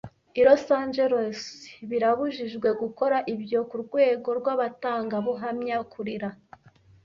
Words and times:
I 0.39 0.41
Los 0.47 0.65
Angeles 0.81 1.39
birabujijwe 1.89 2.69
gukora 2.81 3.17
ibyo 3.33 3.61
kurwego 3.69 4.29
rwabatangabuhamya 4.39 5.75
Kurira 5.91 6.29